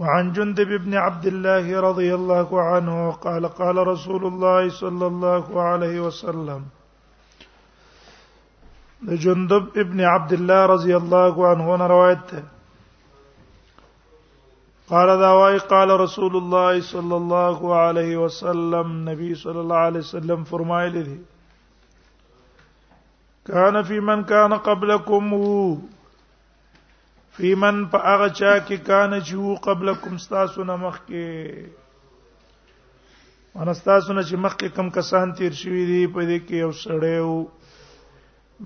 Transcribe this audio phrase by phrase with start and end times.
[0.00, 6.00] وعن جندب بن عبد الله رضي الله عنه قال قال رسول الله صلى الله عليه
[6.00, 6.62] وسلم
[9.24, 12.42] جندب ابن عبد الله رضي الله عنه هنا روايته
[14.88, 21.02] قال دا قال رسول الله صلى الله عليه وسلم النبي صلى الله عليه وسلم فرمایلی
[21.02, 21.18] لي
[23.46, 25.82] كان في من كان قبلكم
[27.36, 31.24] فیمن په هغه چا کې کان چې وو قبلکم تاسو نه مخکې
[33.60, 37.18] ان تاسو نه چې مخکې کم کسان تیر شوی دي په دې کې یو سړی
[37.24, 37.36] وو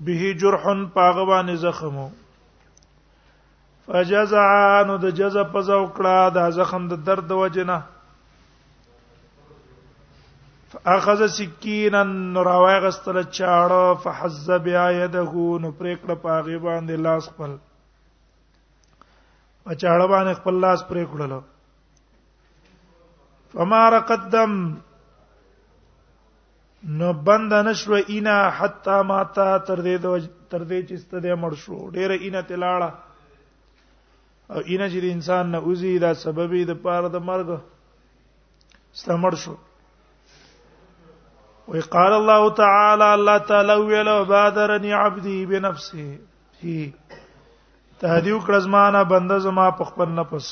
[0.07, 2.07] به جرحن پاغوان زخمو
[3.85, 4.49] فجزع
[4.87, 7.77] نو د جزع پزو کړه د زخم د درد وجنه
[10.71, 17.51] فاخذ سکینا نراوی غستل چاړه فحز بیا یده نو پریکړه پاغي باندې لاس خپل
[19.71, 21.33] اچاړه باندې خپل لاس پرې کړل
[23.53, 24.51] فما رقدم
[26.99, 30.07] نو بند نشو اینا حتا ماتا تر دې د
[30.51, 32.89] تر دې چې ست دې مړ شو ډېر اینا تلاړه
[34.53, 37.47] او اینا چې انسان نه اوزي دا سببې د پاره د مرګ
[38.99, 39.55] ستمر شو
[41.71, 46.07] وی قال الله تعالی الله تعالی ویلو بادرنی عبدی بنفسه
[46.61, 46.77] هی
[48.01, 50.47] تهدی وکړه زمانہ بنده زما په خپل نفس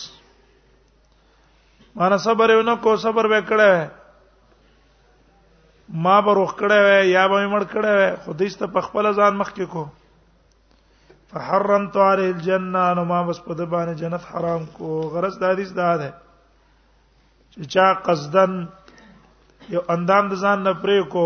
[1.99, 3.83] مانه صبر یو نه کو صبر وکړه
[6.07, 9.65] ما به روخ کړه یا به مړ کړه خدای ست په خپل ځان مخ کې
[9.73, 9.83] کو
[11.35, 15.71] فحرمت علی الجنه نو ما بس په د باندې جنت حرام کو غرض د حدیث
[15.81, 16.09] دا ده
[17.53, 18.55] چې چا قصدن
[19.75, 21.25] یو اندام د ځان نه پرې کو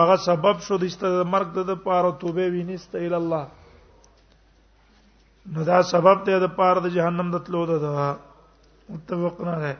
[0.00, 3.44] هغه سبب شو د استمرګ د پاره توبه وینسته ال الله
[5.52, 8.04] نو دا سبب ته د پاره د جهنم د تلو ده
[8.92, 9.74] متفقنا ده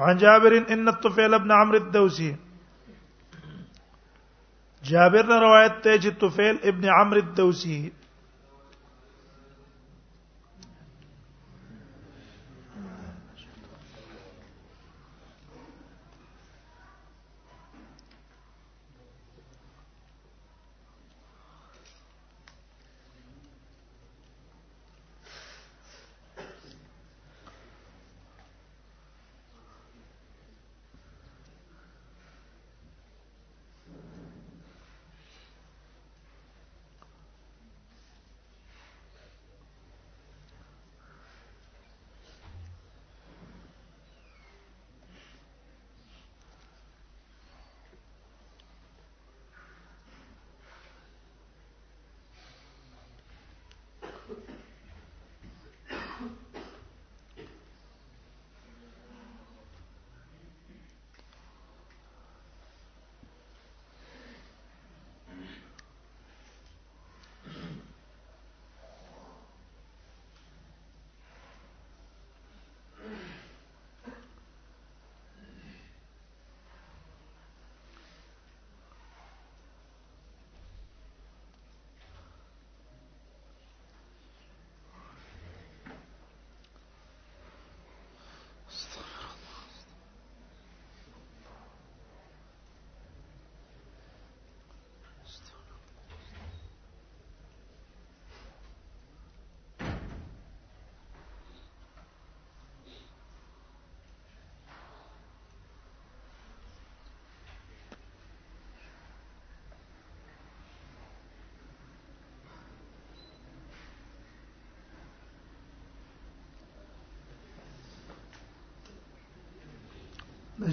[0.00, 2.28] وعن جابر ان الطفيل ابن عمرو الدوسي
[4.90, 7.78] جابر روایت ته چې طفیل ابن عمرو الدوسی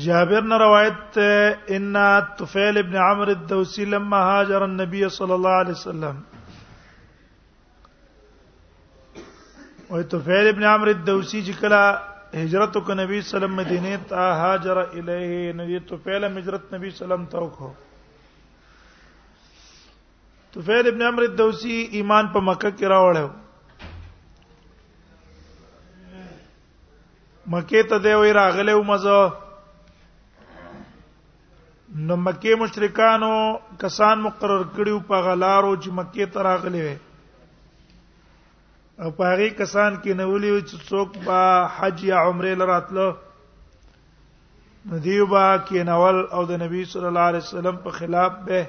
[0.03, 1.17] جابر نے روایت
[1.75, 1.95] ان
[2.37, 6.15] طفیل ابن عمرو الدوسی لما هاجر النبي صلى الله عليه وسلم
[9.91, 11.81] او طفیل ابن عمرو الدوسی چې کله
[12.43, 16.87] هجرت وک نبی صلی الله علیه وسلم مدینه ته هاجر الیه نبی طفیل هجرت نبی
[16.89, 17.71] صلی الله علیه وسلم ته وکړو
[20.57, 23.29] طفیل ابن عمرو الدوسی ایمان په مکه کې راوړل
[27.57, 29.21] مکه ته دی وی راغله ومزه
[31.95, 33.31] نو مکه مشرکانو
[33.79, 36.93] کسان مقرر کړیو په غلارو چې مکه ته راغلي وي
[39.03, 41.41] او په هغه کسان کې نو ویلو چې څوک با
[41.77, 43.07] حج یا عمره لراتلو
[44.91, 48.63] ندیوبا کې نول او د نبی صلی الله علیه وسلم په خلاف به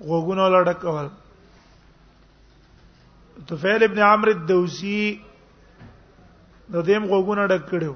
[0.00, 1.08] غوګونو لړکول
[3.50, 4.98] طفیل ابن عمرو الدوسی
[6.72, 7.94] د دیم غوګونو ډک کړو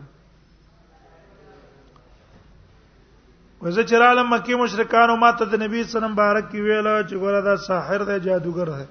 [3.63, 8.01] وزه چراله مکی مشرکانو ماته د نبی سلام مبارک کی ویله چې ګوره دا ساحر
[8.09, 8.85] دی جادوګر دی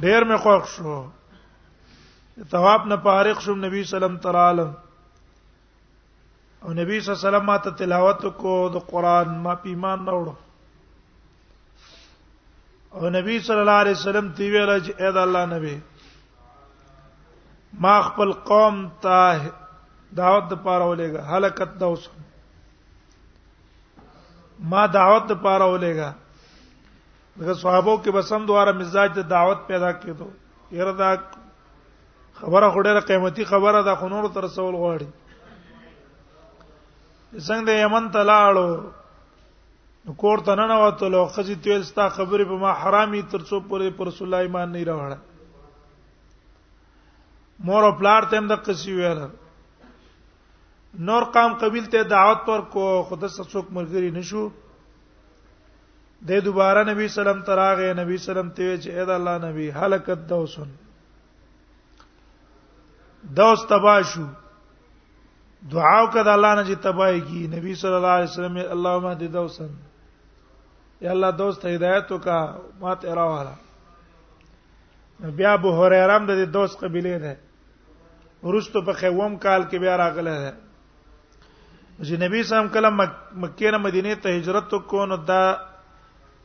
[0.02, 0.96] ډېر مې خوښ شو
[2.52, 4.66] ثواب نه فارغ شوم نبی سلام تعالی
[6.64, 10.34] او نبی صلی الله علیه وسلم ته تلاوت کو د قران ما په ایمان راوړو
[12.98, 15.76] او نبی صلی الله علیه وسلم تی ویل چې اې د الله نبی
[17.86, 18.76] ما خپل قوم
[19.06, 19.16] ته
[20.16, 22.10] دعوت د پاره ولېګه هلاکت دوسه
[24.60, 26.12] ما دعوت د پاره ولېګا
[27.38, 30.26] دغه صحابو کې بسم دواره مزاج د دعوت پیدا کېدو
[30.70, 31.10] یره دا
[32.40, 35.08] خبره خوره قیمتي خبره ده خو نور تر رسول غواړي
[37.48, 38.68] څنګه د یمن ته لاړو
[40.04, 43.60] نو کور ته نه وته لو خځې تیل ستا خبرې په ما حرامي تر څو
[43.68, 45.18] پورې پر رسول الله ایمان نه راوړل
[47.68, 49.20] مور او پلار تم د قصې ویل
[51.06, 54.48] نور قام قبیل ته دعوت پر کو خود سڅوک مرګري نشو
[56.28, 60.70] د دوباره نبی سلام تراغه نبی سلام ته چې اې د الله نبی هلاکت دوسن
[63.40, 64.26] دوس تباشو
[65.72, 69.68] دعا وکړه الله نه چې تبای کی نبی صلی الله علیه وسلم اللهم هدي دوسن
[71.06, 72.38] یا الله دوست هدایت وکا
[72.82, 73.54] ما ته راواله
[75.42, 76.30] بیا ابو هريره هم د
[76.60, 77.34] دوست قبيله ده
[78.46, 80.52] ورستو په خوم کال کې بیا راغله ده
[82.04, 82.88] چې نبی صاحب کله
[83.40, 85.42] مکه نه مدینه ته هجرت وکړو نو دا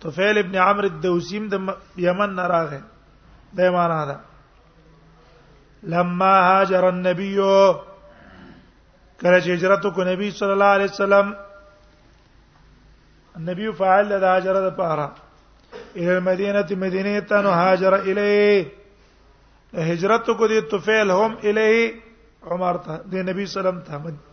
[0.06, 1.56] طفیل ابن عمرو الدوسیم د
[2.06, 2.82] یمن نه راغی
[3.58, 4.16] دا معنا ده
[5.96, 7.36] لما هاجر النبي
[9.22, 11.28] کله چې هجرت وکړو نبی صلی الله علیه وسلم
[13.42, 15.08] النبي فعل د هاجر د پاره
[15.96, 18.72] الى المدينه مدینه ته نو هاجر الیه
[19.94, 21.94] هجرت کو دي طفیل هم الیه
[22.52, 24.28] عمر ته د نبی صلی الله علیه وسلم ته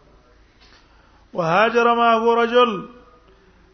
[1.32, 2.86] وهاجر ما هو رجل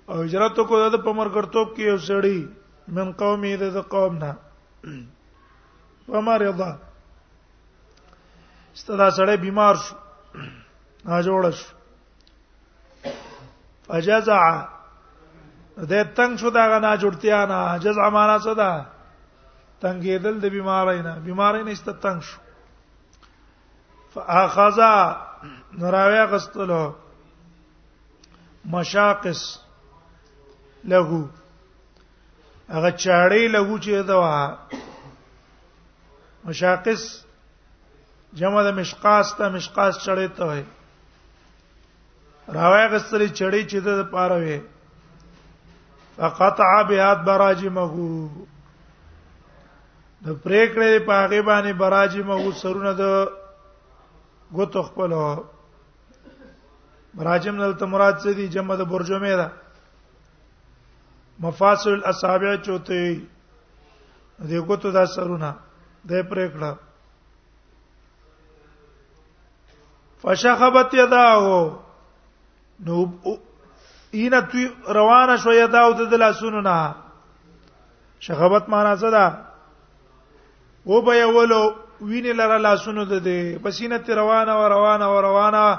[0.08, 2.48] او هجرت کو د پمر کرتوب کې یو سړی
[2.88, 4.32] من قومي د قوم نه
[6.06, 6.72] پمر یضا
[8.74, 9.96] ستدا سړی بیمار شو
[11.04, 11.64] نا جوړ شو
[13.86, 14.40] فجزع
[15.92, 18.86] د تنگ شو دا غنا جوړتیا نه جزع معنا څه ده
[19.80, 22.38] تنګېدل د بیماری نه بیماری نه ست تنگ شو
[24.14, 24.90] فاخذا
[25.78, 26.82] نراوی غستلو
[28.72, 29.40] مشاقص
[30.88, 31.18] لهو
[32.68, 34.20] هغه چاړې لهو چې دا
[36.46, 37.02] مشاقص
[38.40, 40.62] جمع د مشقاس ته مشقاس چړې ته وي
[42.58, 44.60] راوي غسري چړې چې د پاره وي
[46.16, 47.86] فقطع بهات براجمه
[50.24, 53.04] د پریکړې په هغه باندې براجمه سرونه د
[54.56, 55.22] ګوتو خپلو
[57.16, 59.48] مراجم دلته مراد څه دي جمع د برجمه ده
[61.46, 63.22] مفاصل الاصابع چوته
[64.38, 65.50] دې کوته دا سرونه
[66.10, 66.72] د پرې کړه
[70.22, 71.80] فشخبت يداه
[72.86, 73.10] نو
[74.10, 76.76] اینه تو روانه شو یداه د لاسونو نه
[78.26, 79.24] شخبت معنا څه ده
[80.86, 81.62] و به یولو
[82.00, 85.78] وینې لره لاسونو ده دې بسینه روانه و روانه و روانه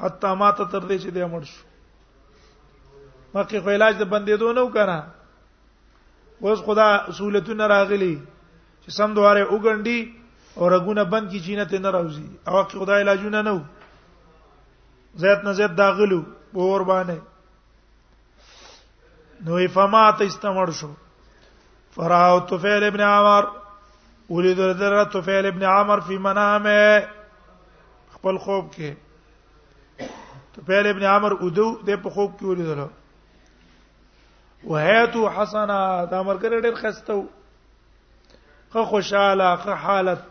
[0.00, 4.64] حتا ما ته تر دې چې دې مړ شو مکه خو علاج د بندیدو نو
[4.76, 4.98] کنه
[6.44, 8.12] اوس خدا سہولتونه راغلي
[8.82, 9.98] چې سم دواره وګنډي
[10.58, 13.56] او رګونه بند کی چینه ته نه راوځي او که خدا علاجونه نو
[15.24, 16.20] زیات نه زیات داغلو
[16.52, 17.18] پور باندې
[19.48, 20.90] نو فما ته استمر شو
[21.98, 23.44] فراو طفیل ابن عمر
[24.30, 27.08] ولید ذره طفیل ابن عمر فی منامه
[28.14, 29.07] خپل خوب کې
[30.58, 32.78] تو پهل ابن عمر ادو د په خوب کې ولیدل
[34.70, 35.76] وهیتو حسنا
[36.12, 37.18] دا مرګره ډېر خسته
[38.72, 40.24] خو خوشاله خو حالت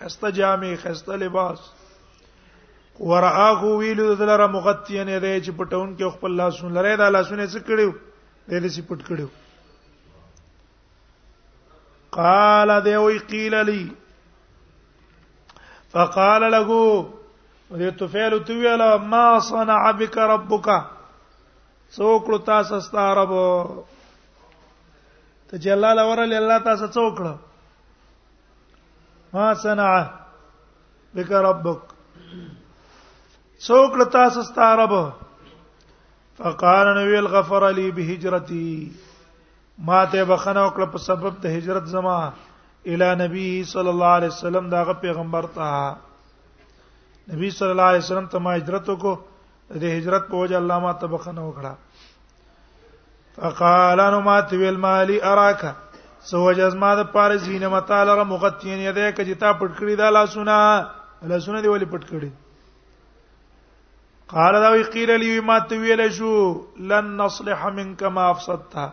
[0.00, 1.64] خسته جامې خسته لباس
[3.00, 7.60] ورآه ویلو دلره مغطیه نه دی چې پټون کې خپل لاسونه لری دا لاسونه څه
[7.72, 9.28] کړیو دې دې پټ کړیو
[12.20, 13.84] قال دی وی قیل لی
[15.96, 16.64] فقال له
[17.70, 18.82] دې توفیل تو ویل
[19.12, 20.68] ما صنع بك ربك
[21.96, 23.42] څوکړو تاسو ستاره بو
[25.50, 27.34] ته جلال اورل الله تاسو څوکړو
[29.34, 29.90] ما صنع
[31.18, 31.80] بك ربك
[33.60, 35.02] څوکړو تاسو ستاره بو
[36.38, 38.92] فقال ويل غفر لي بهجرتي
[39.78, 42.16] ما ته بخنه وکړه په سبب ته هجرت زما
[42.86, 45.72] الی نبی صلی الله علیه وسلم داغه پیغمبر ته
[47.34, 50.92] نبی صلی الله علیه وسلم ته ما هجرت وکړو د هجرت په وجه الله ما
[51.04, 51.72] طبقه نه وکړه
[53.38, 55.72] فقال انا ما تویل مالی اراکا
[56.30, 60.56] سو جزما د پاره زینه متاله را مغتین یده ک جتا پټ کړی دا لاسونه
[61.34, 62.30] لاسونه دی ولی پټ کړی
[64.34, 66.30] قال دا وی قیل لی ما تویل شو
[66.92, 68.88] لن نصلح منك ما افسدتها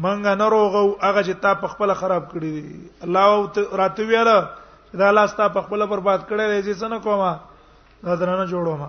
[0.00, 4.38] منګه نروغو هغه چې تا په خپل خراب کړی دی الله راته ویاله
[4.94, 7.38] دا الله ستا په خپل برباد کړی دی چې څنګه کومه
[8.06, 8.88] دا درنه جوړو ما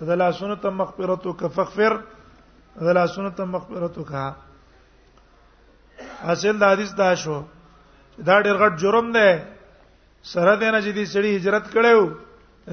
[0.00, 1.96] د لا سنتم مغفرتک فغفر
[2.80, 4.12] د لا سنتم مغفرتک
[6.22, 7.40] اصل د حدیث دا شو
[8.26, 9.30] دا ډیر غټ جرم دی
[10.28, 11.98] سره دې نه چې دې سړي هجرت کړو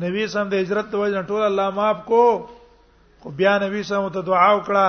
[0.04, 2.24] نبی سم د هجرت ته وځنه ټول الله معاف کو
[3.24, 4.88] خو بیا نبی سم ته دعا وکړه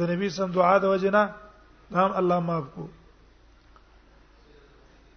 [0.00, 1.22] د نبی سم دعا د وجنه
[1.98, 2.86] هم الله معاف کو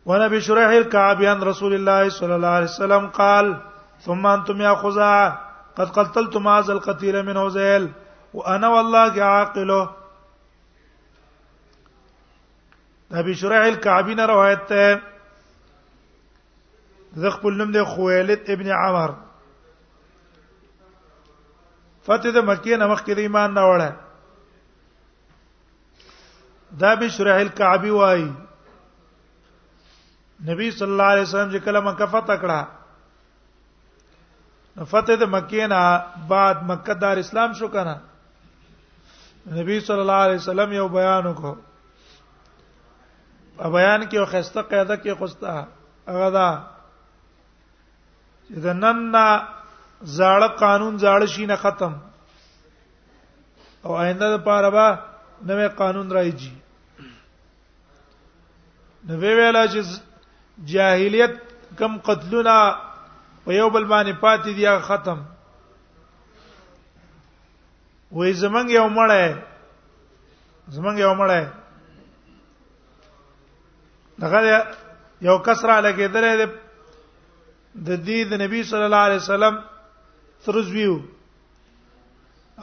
[0.05, 3.53] ونبي شريح الكعبي عن رسول الله صلى الله عليه وسلم قال
[4.05, 5.37] ثم انتم يا خزاعة
[5.77, 7.87] قد قتلتم هذا القتيل من هزيل
[8.33, 9.89] وانا والله عاقله
[13.13, 14.91] نبي شريح الكعبي نے روایت ہے
[17.15, 19.09] زه خپل نوم دی خویلد ابن عمر
[22.05, 23.89] فتح د مکې نه مخکې ایمان نه وړه
[26.83, 28.23] دا به شرح الكعبی وای
[30.47, 32.67] نبی صلی الله علیه وسلم چې کله مکه فتح کړه
[34.95, 35.81] فتح د مکې نه
[36.33, 37.95] بعد مکه دار اسلام شو کنه
[39.61, 41.55] نبی صلی الله علیه وسلم یو بیان وکړ
[43.57, 45.49] په بیان کې یو خسته قاعده کې خوسته
[46.11, 46.49] هغه دا
[48.47, 49.23] چې د نن نه
[50.15, 51.93] زاړه قانون زاړه شي نه ختم
[53.85, 54.87] او آینده لپاره به
[55.49, 56.53] نوې قانون راځي
[59.07, 59.79] نو ویلا چې
[60.73, 61.33] جاهلیت
[61.79, 62.53] کم قتلونه
[63.45, 65.19] په یو بل باندې پاتې دی ختم
[68.11, 69.37] وې زمنګ یو مړې
[70.67, 71.47] زمنګ یو مړې
[74.19, 74.39] دغه
[75.27, 76.47] یو کسره لګیدلې
[77.75, 79.55] د دې د نبی صلی الله علیه وسلم
[80.45, 80.99] ترزویو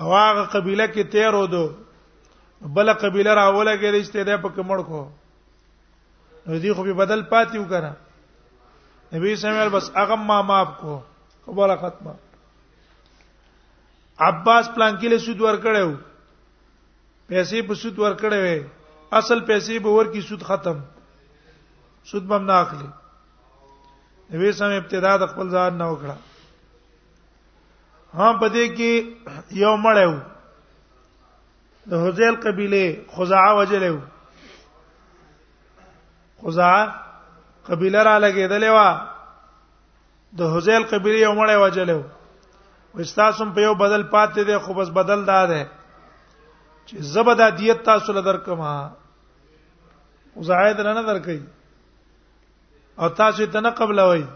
[0.00, 1.66] او هغه قبيله کې تیر ودو
[2.76, 5.08] بل قبيله راوله کې رښتې ده په کمړ کو
[6.46, 7.92] نو دې خو به بدل پاتیو کرا
[9.12, 11.00] نبی سمیل بس هغه ما معاف کو
[11.46, 12.12] خبره ختمه
[14.30, 15.90] عباس پلان کې له سود ور کړو
[17.28, 18.64] پیسې په سود ور کړې
[19.10, 20.80] اصل پیسې به ور کې سود ختم
[22.12, 22.90] سود بم نه اخلي
[24.32, 26.16] نبی سم ابتدا د خپل ځان نه وکړه
[28.18, 28.92] ها پدې کې
[29.62, 30.14] یو مړیو
[31.92, 32.84] د حزیل قبيله
[33.16, 33.98] خزاعه وجلو
[36.42, 36.84] خزاعه
[37.72, 38.90] قبيله را لګېدلې وا
[40.42, 42.00] د حزیل قبيله یو مړی وجلو
[42.98, 45.62] وستاسم په یو بدل پاتې دي خو بس بدل داده
[46.86, 48.74] چې زبدا دیت تاسو لدر کما
[50.36, 51.42] وزاید نه نظر کوي
[53.00, 54.26] او تاسو ته نه قبلوي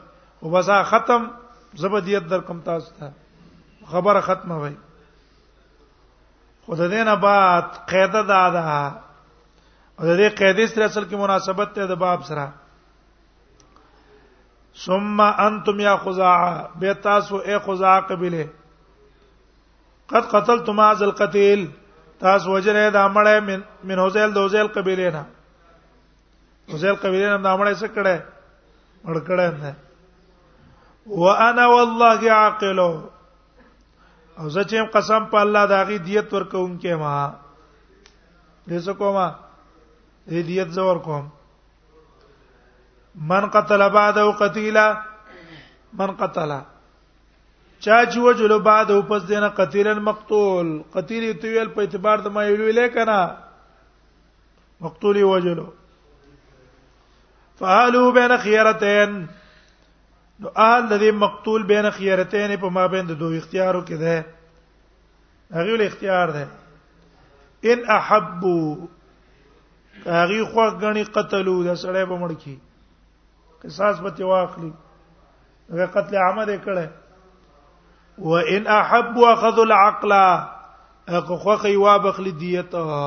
[0.42, 1.30] او بس ختم
[1.74, 3.12] زبدیت در کوم تاسو ته
[3.90, 4.74] خبره ختمه وای
[6.66, 8.68] خود دې نه بعد قاعده دا ده
[10.00, 12.52] او دې قاعده سره اصل کې مناسبت ته د باب سره
[14.84, 18.48] ثم انتم یا خزاع به تاسو اے خزاع قبيله
[20.08, 21.68] قد قتلتم از القتيل
[22.20, 25.26] تاسو وجره د امړې من من هوزل دوزل قبيله نه
[26.72, 28.33] هوزل قبيله نه د امړې څخه کړه
[29.06, 29.72] مړکړم نه
[31.22, 37.14] وانا والله عاقل او زه چې قسم په الله داغي دیت ورکوم کې ما
[38.68, 39.26] دې څه کومه
[40.28, 41.24] دې دیت زور کوم
[43.32, 44.86] من قتل بعده قتيلا
[45.98, 46.50] من قتل
[47.84, 52.88] چا چې وجل بعده پس دینه قتیلن مقتول قتیل تویل په اعتبار د ما ویلې
[52.98, 53.20] کنا
[54.84, 55.66] مقتولی وجلو
[57.64, 59.12] فالو بین خيارتين
[60.44, 65.76] نو آل الذي مقتول بین خيارتين په ما بین د دوه اختیارو کې ده هغه
[65.82, 68.54] له اختیار ده ان احبو
[70.06, 74.72] هغه خو غني قتلو د سړی په مړ کې قصاص به تی واخلي
[75.74, 83.00] هغه قتل عمد کړه وان احب اخذ العقل اخو خو خي وابخل ديته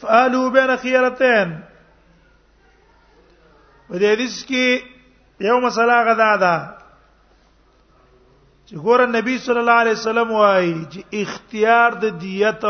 [0.00, 1.52] فالو بین خيرتين
[3.90, 4.66] و دې حدیث کې
[5.48, 6.56] یو مسله غدا ده
[8.66, 12.64] چې ګور نبی صلی الله علیه وسلم وايي چې اختیار د دیت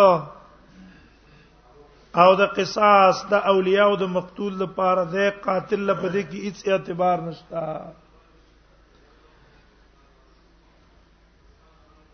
[2.25, 7.19] او د قصاص د اولیاء او د مقتول لپاره د قاتل لپاره کې هیڅ اعتبار
[7.27, 7.75] نشته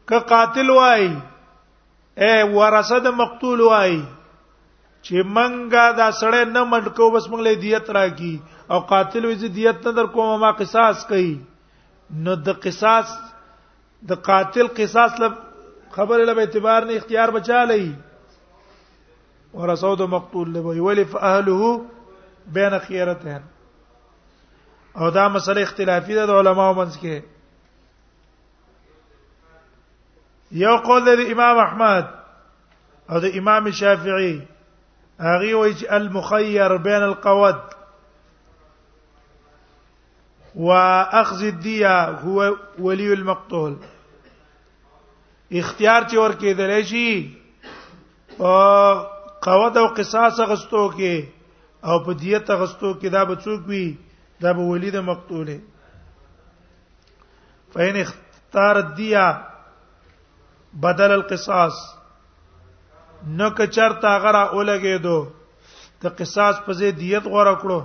[0.08, 1.06] که قاتل وای
[2.18, 3.94] اے ورثه د مقتول وای
[5.08, 8.34] چې منګه دا سړی نه منډکو بس موږ له دیت راکی
[8.72, 11.34] او قاتل وې دیت نه در کومه ما قصاص کوي
[12.26, 13.08] نو د قصاص
[14.10, 15.34] د قاتل قصاص لب
[15.96, 17.84] خبر له اعتبار نه اختیار بچا لای
[19.62, 21.60] ورسود مقتول له وی ولف اهله
[22.60, 23.42] بین خيرتهن
[25.00, 27.16] او دا مسله اختلافي ده د علماو منځ کې
[30.64, 32.06] یو قول د امام احمد
[33.10, 34.34] او د امام شافعي
[35.20, 37.60] هغه وایي چې المخير بين القود
[40.54, 43.76] واخذ الديه هو ولي المقتول
[45.52, 47.30] اختیار چې ور کېدل شي
[48.40, 49.02] او
[49.44, 51.24] قواد او قصاص غستو کې
[51.84, 53.96] او په دیت غستو کې دا به څوک وي
[54.40, 55.58] دا به ولي د مقتول
[57.74, 59.24] فین اختار الديه
[60.72, 61.72] بدل القصاص
[63.30, 65.26] نو که چرته غره اولګې دو
[66.02, 67.80] ته قصاص په ځای دیت غره کړو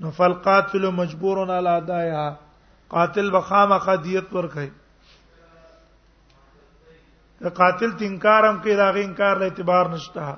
[0.00, 2.30] نو فالقاتل مجبور علی ادایها
[2.94, 4.70] قاتل بخامه قدیت ورکړي
[7.60, 10.34] قاتل تنکارم کې دا غي انکار له اعتبار نشته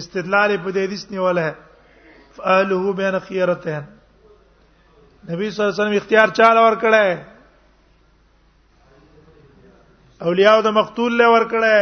[0.00, 1.52] استدلال په دې حدیث نیول ہے
[2.36, 7.33] فاله بین خيرتين نبی صلی الله علیه وسلم اختیار چاله ور کړه
[10.22, 11.78] اولیاء د مقتول له ور کړه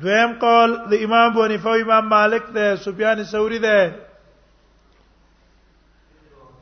[0.00, 3.78] دویم قول د امام ابو حنیفه او امام مالک ده سفیان ثوری ده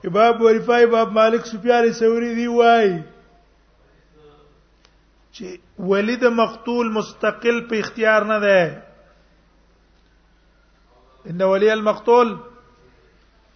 [0.06, 2.88] امام ابو حنیفه امام مالک سفیان ثوری دی وای
[5.34, 5.46] چې
[5.90, 8.60] ولید مقتول مستقل په اختیار نه ده
[11.32, 12.28] ان ولي المقتول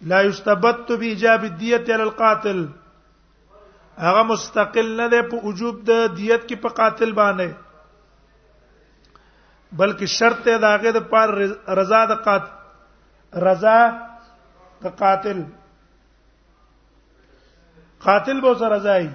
[0.01, 2.67] لا يستبت بايجاب الديه على القاتل
[4.05, 7.49] هغه مستقل نه ده په وجوب د دیت کې په قاتل باندې
[9.79, 11.27] بلکې شرط ته داګه د پر
[11.79, 13.79] رضا د قاتل رضا
[14.83, 15.39] د قاتل
[18.07, 19.07] قاتل به سره رضای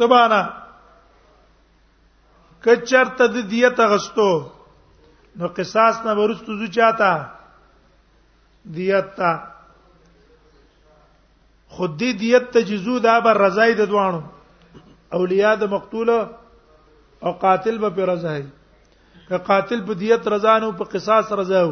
[0.00, 0.40] سبحانه
[2.66, 4.30] کچرته د دیت غستو
[5.40, 7.12] نو قصاص نه ورستو ځاتا
[8.76, 9.30] دیت ته
[11.72, 14.18] خود دې دیت تجزو دا به رضای د دوانو
[15.18, 16.08] اولیاء د مقتول
[17.24, 18.42] او قاتل به په رضای
[19.28, 21.70] که قاتل په دیت رضا نه په قصاص رضا و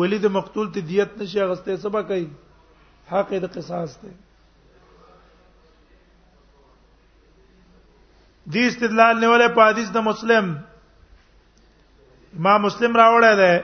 [0.00, 2.26] ولید مقتول ته دیت نشي غسته سبا کوي
[3.14, 4.10] حق د قصاص ته
[8.50, 10.46] دې استدلال نه ولې په حدیث د مسلم
[12.48, 13.54] ما مسلم راوړی دی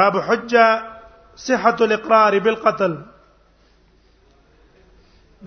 [0.00, 0.66] باب حجه
[1.46, 2.92] صحه الاقرار بالقتل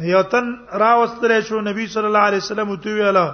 [0.03, 0.43] یو تن
[0.79, 3.31] راوستل شو نبی صلی الله علیه وسلم تو ویلا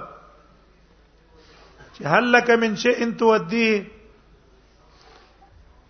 [1.96, 3.84] چې هل لك من شيء انت ودي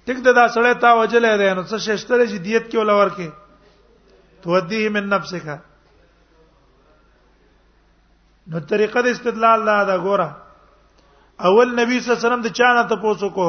[0.07, 3.31] ټیک دا سړی تا وجلې ده نو څه ششتره چې دیت کې ولور کې
[4.43, 5.47] توديه من نفسك
[8.49, 10.31] نو طریقه د استدلال لا دا ګوره
[11.51, 13.49] اول نبی صلی الله علیه وسلم د چانه ته پوسو کو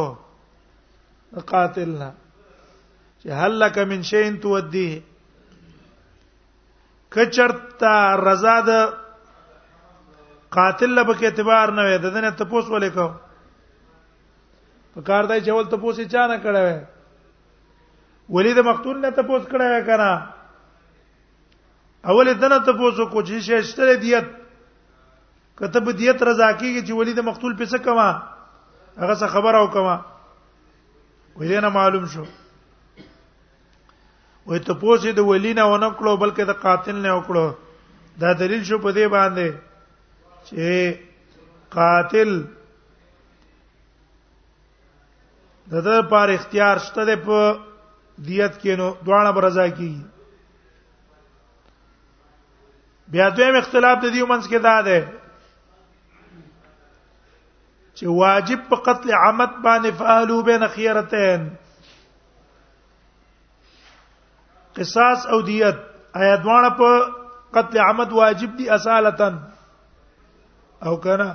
[1.54, 5.02] قاتلنا چې هل لك من شيء توديه
[7.16, 7.96] کچرتا
[8.32, 8.72] رضا د
[10.58, 13.08] قاتل لبه کې اعتبار نه وي د دنیا ته پوس ولې کو
[14.96, 19.48] په کار دای چول ته پوسې چا نه کړه ولی د مقتول نه ته پوس
[19.54, 20.12] کړه کنه
[22.12, 24.32] اول دنه ته پوس کو چې شېشتره دیت
[25.62, 29.68] کته به دیت رضا کیږي چې ولی د مقتول پسه کما هغه څه خبر او
[29.78, 29.98] کما
[31.42, 32.26] وینه معلوم شو
[34.48, 37.48] وای ته پوسې د ولی نه ونکړو بلکې د قاتل نه وکړو
[38.24, 39.48] دا دلیل شو په دې باندې
[40.48, 40.66] چې
[41.78, 42.32] قاتل
[45.74, 47.40] دغه پر اختیار شته په
[48.28, 50.04] دیت کې نو دوانه برزا کیږي
[53.14, 55.00] بیا دویم اختلاف د دې ومنځ کې دا ده
[57.96, 61.42] چې واجب په قتل عمد باندې فعلو بین خيرتين
[64.78, 65.76] قصاص او دیت
[66.20, 66.90] آیا دواړه په
[67.56, 69.30] قتل عمد واجب دي اصالتا
[70.86, 71.30] او کنه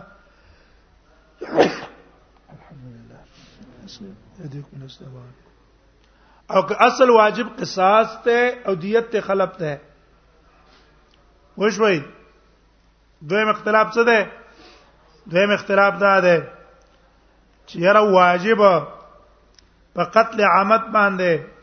[1.43, 3.21] الحمدلله
[4.45, 5.29] اديكم السلام
[6.51, 9.81] او که اصل واجب قصاص ته او دیت ته خلب ته
[11.59, 12.01] وښوي
[13.23, 14.33] دویم اختلاف څه ده
[15.27, 16.49] دویم اختلاف دا ده
[17.67, 18.59] چې یره واجب
[19.95, 21.58] په قتل عمد باندې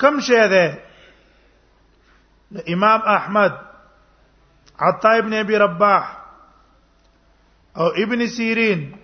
[0.00, 0.78] کم شه ده
[2.68, 3.54] امام احمد
[4.78, 6.16] عطا ابن ابي رباح
[7.76, 8.96] او ابن سيرين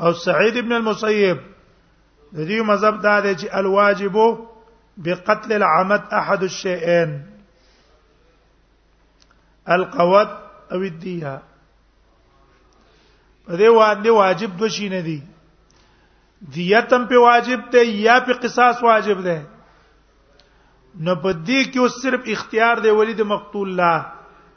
[0.00, 1.38] او سعيد ابن المسيب
[2.34, 4.38] د دې مذهب دا دی چې الواجب
[4.96, 7.22] بقتل العمد احد الشيئين
[9.70, 10.28] القوت
[10.72, 11.40] او الديه
[13.46, 13.56] په
[14.04, 15.22] دې واجب دوشي نه دي
[16.40, 19.36] دیتم په واجب ته یا په قصاص واجب ده
[21.06, 23.92] نو په دې کې اوس صرف اختیار دی ولید مقتول لا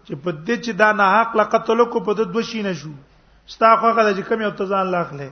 [0.06, 2.92] چې په دې چې دا نه حق لا قتل کو په دې دوشي نه شو
[3.56, 5.30] ستا خو هغه چې کمی او تزان لا اخلي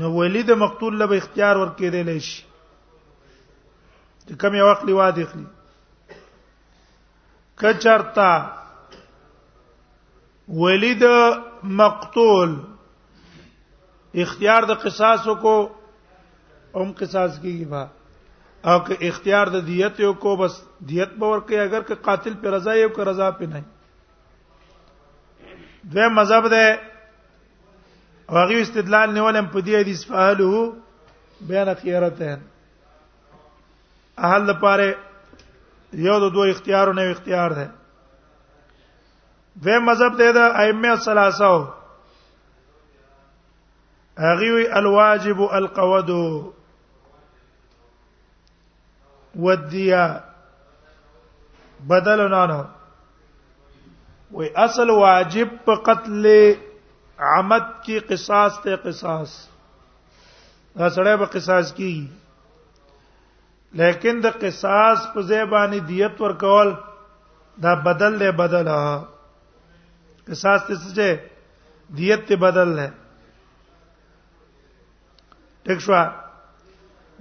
[0.02, 5.46] نو ولید مقتول له اختیار ورکې دی لشي چې کمی واخلي وادي اخلي
[7.62, 8.30] کچرتا
[10.62, 11.02] ولید
[11.78, 12.54] مقتول
[14.24, 15.54] اختیار د قصاص کو
[16.80, 17.82] هم قصاص کیږي با
[18.68, 22.50] او که اختیار د دیت یو کو بس دیت باور کوي اگر که قاتل پر
[22.56, 23.64] رضا یو که رضا په نه
[25.92, 26.78] دوی مذهب ده
[28.30, 30.74] هغه استدلال نیولم په دې حدیث فعلوه
[31.50, 32.40] بیان خیرتین
[34.28, 34.96] اهل لپاره
[36.04, 37.68] یو د دوه اختیار نه اختیار ده
[39.66, 41.54] دوی مذهب دی د ائمه الثلاثه
[44.30, 46.10] اغي الواجب القود
[49.44, 50.04] والديا
[51.92, 52.60] بدل نه نه
[54.36, 56.30] وی اصل واجب په قتل
[57.32, 59.34] عمد کی قصاص ته قصاص
[60.78, 61.92] دا سره به قصاص کی
[63.80, 66.68] لیکن د قصاص په زیبانی دیت ورکول
[67.62, 68.68] دا بدل له بدل
[70.28, 71.08] قصاص څه څه
[71.98, 72.86] دیت ته بدل له
[75.68, 75.94] ټیک شو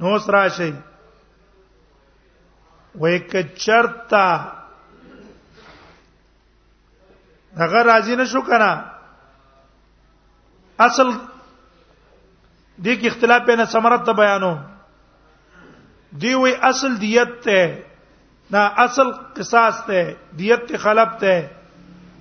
[0.03, 0.67] نو سره شي
[3.01, 4.27] وای ک چرتا
[7.63, 8.71] هغه راضی نشو کنه
[10.87, 11.09] اصل
[12.83, 14.53] دې کې اختلاف په نه سمرت ته بیانو
[16.21, 17.63] دی وی اصل دیت ته
[18.53, 21.49] دا اصل قصاص ته دیت ته خلب ته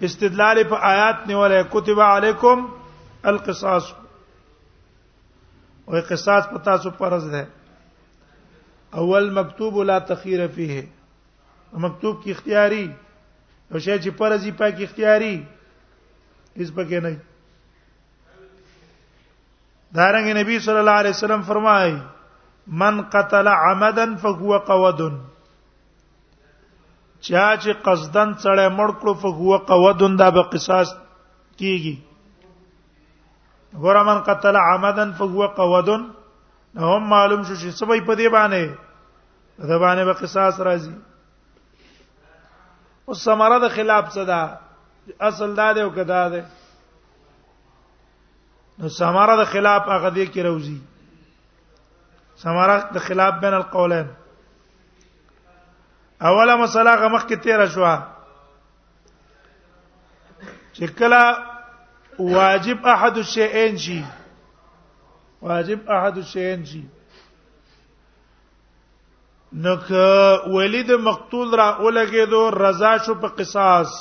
[0.06, 2.66] استدلال په آیات نه ولا کتب علیکم
[3.32, 3.92] القصاص
[5.86, 7.46] او قصاص پتا سو پرز ده
[9.02, 10.82] اول مکتوب لا تخیر فیه
[11.84, 12.86] مکتوب کی اختیاری
[13.70, 15.34] او شی چې پرځي پاک اختیاری
[16.56, 17.16] هیڅ پکې نه
[19.98, 21.94] دارنګ نبی صلی الله علیه وسلم فرمایي
[22.66, 25.00] من قتل عمدا فهو قود
[27.20, 30.88] چا چې قصدن سره مړ کړو فهو قود دا به قصاص
[31.58, 31.96] کیږي
[33.80, 35.88] ګور من قتل عمدا فهو قود
[36.78, 38.64] هم معلوم شو چې سبا په دې باندې
[39.68, 40.94] دا باندې به قصاص راځي
[43.08, 44.42] اوس سماره د خلاف صدا
[45.20, 46.40] اصل دا دی او کدا دی
[48.78, 50.78] نو سماره د خلاف هغه دی کې روزي
[52.42, 54.06] سماره د خلاف بین القولین
[56.28, 57.86] اوله مسله غمخ کې تیر شو
[60.76, 61.22] چې کله
[62.34, 64.02] واجب احد الشیئین شي
[65.48, 66.84] واجب احد الشیئین شي
[69.64, 70.04] نو که
[70.54, 73.92] ولید مقتول را ولګېدو رضا شو په قصاص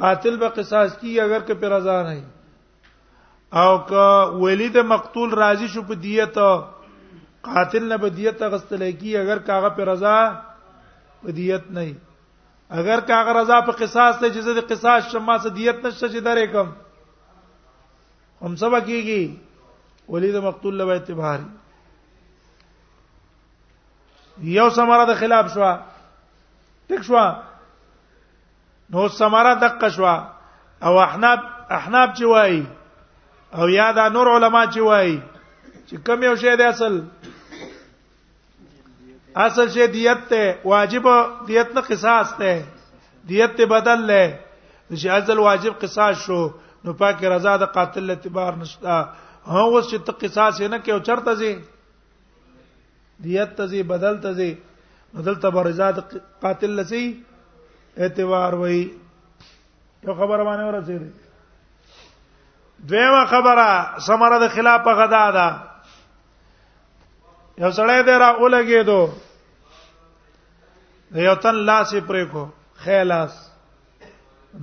[0.00, 2.22] قاتل به قصاص کی اگر که پر رضا نه
[3.60, 4.04] او که
[4.44, 6.38] ولی د مقتول راضی شو په دیت
[7.42, 10.14] قاتل نه په دیت غستل کی اگر کاغه په رضا
[11.26, 11.92] په دیت نه
[12.82, 16.46] اگر کاغه رضا په قصاص ته جزه د قصاص شمه سه دیت نشته چې درې
[16.56, 16.68] کم
[18.42, 19.36] هم سبا کیږي
[20.14, 21.40] ولی د مقتول له اعتبار
[24.52, 25.72] یو سماره د خلاف شو
[26.90, 27.22] ټیک شو
[28.94, 30.14] نو سماره دقه شو
[30.86, 31.40] او احناب
[31.70, 32.64] احناب چې وایي
[33.60, 35.16] او یا دا نور علما چې وایي
[35.88, 36.94] چې کم یو شی دی اصل
[39.44, 41.06] اصل شی دیت ته واجب
[41.48, 42.52] دیت نه قصاص ته
[43.30, 44.22] دیت ته بدل له
[44.98, 46.40] چې اصل واجب قصاص شو
[46.86, 48.96] نو پاک رضا د قاتل اعتبار نشتا
[49.50, 51.52] ها اوس چې ته قصاص نه کې او چرته زی
[53.26, 54.50] دیت ته زی بدل ته زی
[55.16, 57.08] بدل ته رضا د قاتل لسی
[57.96, 58.80] اعتبار وای
[60.04, 61.23] یو خبر باندې ورسېږي
[62.88, 65.46] دویمه خبره سمره د خلاف غدا ده
[67.62, 69.08] یو سړی دی را اولګېدو
[71.26, 72.46] یو تن لاس پرې کو
[72.84, 73.32] خیلاس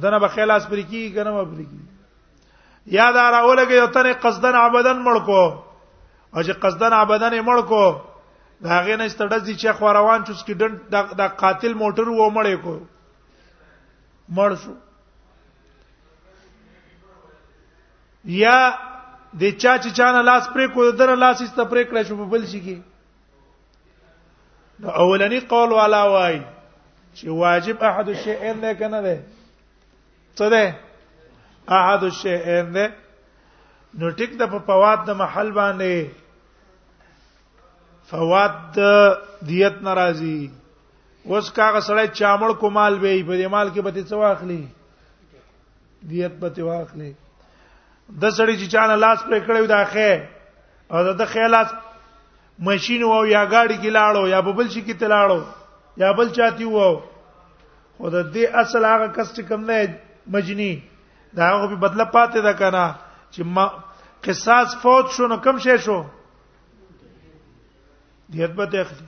[0.04, 1.80] دنه به خیلاس پرې کی کنه به پرې کی
[2.98, 5.40] یاد را اولګې یو تن قصدن عبدن مړ کو
[6.34, 8.00] او چې قصدن عبدن مړ کو
[8.62, 10.78] دا غې نه ستړز دي چې خو روان چوس کې ډن
[11.18, 12.80] دا قاتل موټر و مړې کو
[14.40, 14.72] مړ شو
[18.26, 18.56] یا
[19.40, 22.60] د چا چې چانه لاس پرې کو در لاس است پرې کړ شو بل شي
[22.60, 22.76] کې
[24.80, 26.40] نو اولنی قول والا وای
[27.18, 29.22] چې واجب احد الشیئین ده کنه ده
[30.38, 30.76] څه ده
[31.78, 32.86] احد الشیئین ده
[33.94, 36.06] نو ټیک د په فواد د محل باندې
[38.12, 38.78] فواد
[39.48, 40.52] دیت ناراضی
[41.24, 44.62] اوس کاغه سړی چامړ کومال وی په دې مال کې به څه واخلي
[46.14, 47.14] دیت به څه واخلي
[48.10, 50.26] د سړي چې چانه لاس پرې کړو دا خې
[50.92, 51.70] او د خیالات
[52.60, 55.42] ماشين وو یا گاډي کې لاړو یا بل شي کې تلاړو
[55.98, 57.02] یا بل چاتی وو
[57.98, 60.74] خو د دې اصل هغه کس چې کوم نه مجني
[61.34, 62.86] دا هغه به بدله پاتې ده کنه
[63.34, 63.74] چې ما
[64.26, 66.04] قصاص فوت شو نو کم شې شو
[68.34, 69.06] دیت به تخلي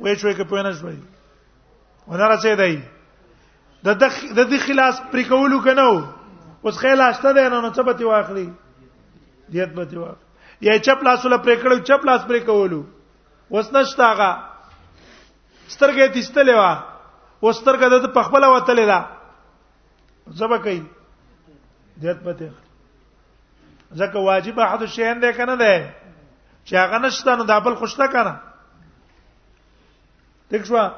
[0.00, 0.98] وای شوې کې پوینه شوې
[2.08, 2.82] ونه راځي دی
[3.84, 4.00] د
[4.38, 5.86] د د خلاص پریکولو کنه
[6.66, 8.46] اوس خیال اشته ده نه څه پتی واخلي
[9.52, 10.16] دیت پتی واخ
[10.66, 12.82] یا چپ لاس ول پرې کړو چپ لاس پرې کولو
[13.54, 14.30] اوس نشتا هغه
[15.74, 16.72] سترګې تستلې وا
[17.44, 18.98] اوس سترګې د پخپل وتلې ده
[20.42, 20.82] زبا کوي
[22.04, 25.72] دیت پتی ځکه واجب احد شین ده کنه ده
[26.64, 28.36] چې هغه نشته نو دابل خوشته کنه
[30.50, 30.90] دګ شو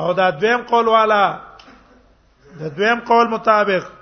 [0.00, 1.22] او دا دویم قول والا
[2.60, 3.94] د دویم قول مطابق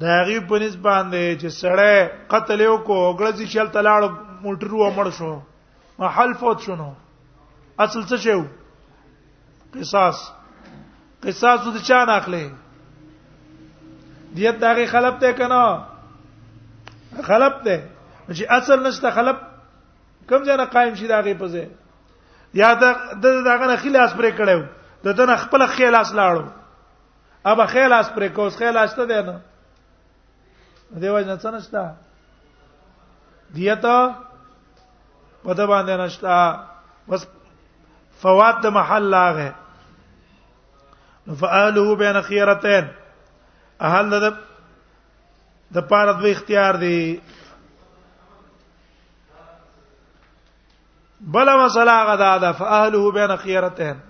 [0.00, 4.02] دا غي په نس باندې چې سړی قتل یو کو غلځي شل تلاړ
[4.44, 5.38] موټر و مړ شو
[5.98, 6.88] محل فوت شونو
[7.84, 8.40] اصل څه شو
[9.74, 10.22] قصاص
[11.24, 12.48] قصاص د چا نه اخلې
[14.36, 15.60] دیت دا غي خلب ته کنه
[17.28, 17.76] خلب ته
[18.28, 19.36] چې اصل نشته خلب
[20.28, 21.68] کوم ځای نه قائم شي دا غي په ځای
[22.64, 22.90] یا دا
[23.22, 24.64] دغه نه خلاص پرې کړو
[25.06, 26.44] دته نه خپل خلاص لاړو
[27.50, 29.40] اب خلاص پرې کوس خلاص ته دی نه
[31.00, 31.84] دیو جن څه نشتا
[33.56, 33.98] دیتا
[35.44, 36.40] پد باندې نشتا
[37.08, 37.26] بس
[38.22, 39.48] فوات د محل لاغه
[41.42, 42.84] فعاله بین خيرتين
[43.90, 44.26] اهل د
[45.76, 47.02] د پاره دوی اختیار دی
[51.36, 54.08] بل مسله غدا ده فاهله بین خيرتين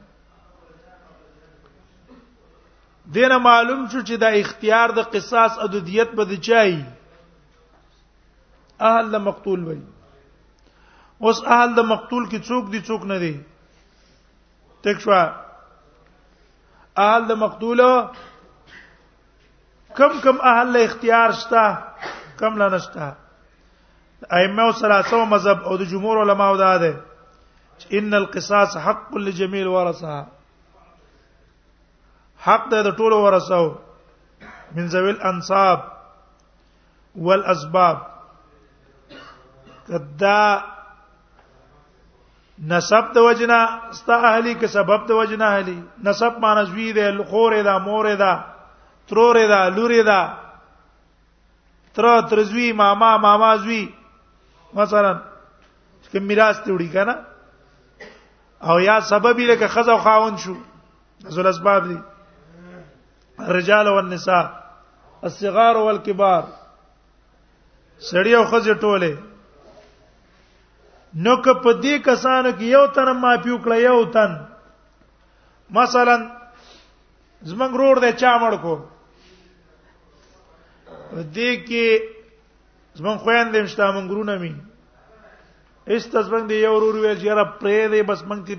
[3.10, 6.84] دینه معلوم شو چې دا اختیار د قصاص او د دیت په دچای
[8.80, 9.80] اهل د مقتول وای
[11.22, 13.34] اوس اهل د مقتول کې څوک دي څوک نه دي
[14.82, 15.10] تک شو
[16.96, 17.80] اهل د مقتول
[19.96, 21.66] کم کم اهل له اختیار شته
[22.40, 23.06] کم لا نشته
[24.38, 26.92] ائمه او ثلاثه مذهب او د جمهور علماو دا ده
[27.98, 30.14] ان القصاص حق لجميع الورثه
[32.46, 33.64] حق ته د ټولو ورساو
[34.78, 35.80] من ذویل انصاب
[37.26, 37.96] والاسباب
[39.88, 40.44] کدا
[42.74, 43.58] نسب د وجنا
[43.90, 48.32] استا اهلی که سبب د وجنا اهلی نسب معنی زوی ده لخورې ده مورې ده
[49.08, 50.20] ترورې ده لورې ده
[51.94, 53.82] تر تر زوی ماما ماما زوی
[54.74, 55.16] مثلا
[56.10, 57.18] چې میراث ته وړي کنه
[58.72, 60.54] او یا سبب یې لکه خزه او خاون شو
[61.38, 61.98] ذل اسباب دي
[63.50, 64.44] الرجال والنساء
[65.24, 66.44] الصغار والكبار
[68.10, 69.12] سړی او خځه ټوله
[71.26, 74.30] نو که په دې کسانو کې یو تن ما پیو کړ یو تن
[75.78, 76.16] مثلا
[77.50, 78.74] زمنګ روړ دې چا مړ کو
[81.36, 81.86] دې کې
[83.00, 84.56] زمون خويندې مشته مونږ رونه مين
[85.92, 88.54] اس تزبنګ دی یو ورور ویل چې را پرې دې بس مونږ ته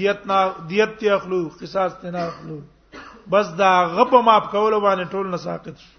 [0.00, 0.38] دیت نه
[0.72, 2.58] دیت ته اخلو قصاص ته نه اخلو
[3.30, 5.96] بس دا غب ماف کول باندې ټول نساقط شو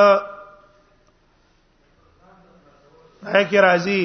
[3.33, 4.03] هکې راځي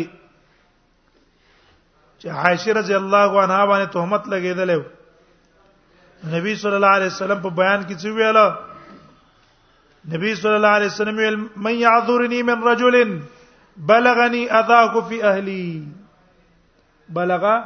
[2.20, 4.80] چې عائشه رضی الله عنها باندې تهمت لګېدلې
[6.34, 8.48] نبی صلی الله علیه وسلم په بیان کې څه ویاله
[10.10, 13.20] نبی صلی الله علیه وسلم ویل من يعذرني من رجل
[13.76, 15.82] بلغني اذاه في اهلي
[17.08, 17.62] بلغ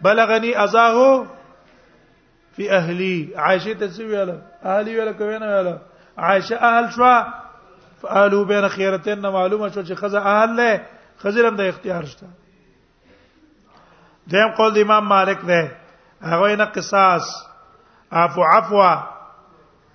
[0.00, 1.26] بلغني اذاه
[2.56, 5.76] في اهلي عائشه تسوي له اهلي ولا کوینه ولا
[6.18, 7.04] عائشه اهل شو
[8.02, 10.80] فالو بين خيرتين معلومه شو چې خزه اهل له
[11.18, 12.26] خزرم د اختیار شته
[14.30, 15.70] دیم قول د امام مالک ده
[16.22, 17.24] هغه نه قصاص
[18.12, 18.82] عفو عفو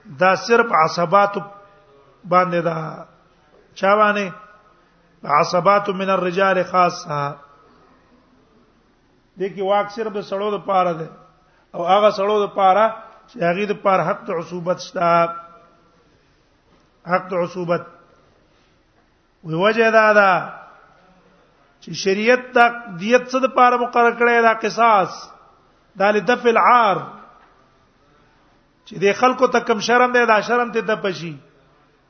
[0.10, 1.38] دا صرف عصبات
[2.24, 3.04] باندې دا
[3.76, 4.30] چا باندې
[5.40, 7.20] عصبات من الرجال خاصه
[9.40, 11.10] د کی واک صرف د سړو د پاره ده
[11.76, 12.86] او هغه سړو د پاره
[13.30, 15.12] چې هغه د پاره حق د عصوبت شته
[17.12, 17.84] حق د عصوبت
[19.44, 20.32] وجه دا ده
[21.82, 25.22] چې شریعت تک دیت څه د پاره مقرر کړی دا قصاص
[26.00, 26.98] دا لدفع العار
[28.88, 31.30] چې د خلکو ته کم شرم دی دا شرم ته د پشي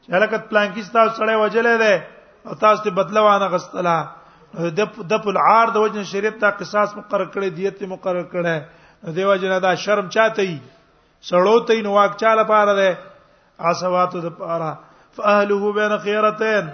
[0.03, 4.91] چې هلکت پلان کې تاسو سره وجلې ده او تاسو ته بدله وانه غستله د
[5.13, 9.57] د پل عار د وجه شریعت ته قصاص مقرر کړي دیت مقرر کړي دیو جنا
[9.65, 10.57] دا شرم چاته ای
[11.29, 12.93] سړو ته نو واک چاله پاره ده
[13.71, 14.69] اسواتو د پاره
[15.21, 16.69] فاهله بین خيرتين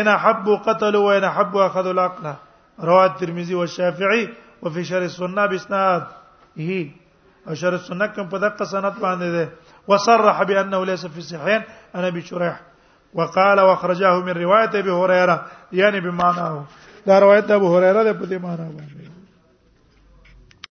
[0.00, 2.32] ان حب قتل وان حب اخذ العقل
[2.90, 4.26] رواه الترمذي والشافعي
[4.62, 6.02] وفي شر السنه باسناد
[6.66, 6.82] هي
[7.46, 9.44] اشر السنه کوم په دقه سند باندې ده
[9.88, 11.62] وصرح بانه ليس في صحيحين
[11.94, 12.60] انا بشريح
[13.14, 16.64] وقال واخرجه من روايه ابي هريره يعني بمعناه
[17.06, 19.09] دا روایت ابو هريره ده په دې معنا باندې